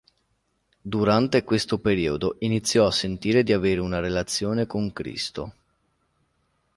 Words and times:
Durante 0.81 1.43
questo 1.43 1.77
periodo 1.77 2.37
iniziò 2.39 2.87
a 2.87 2.91
sentire 2.91 3.43
di 3.43 3.53
avere 3.53 3.81
una 3.81 3.99
relazione 3.99 4.65
con 4.65 4.91
Cristo. 4.91 5.53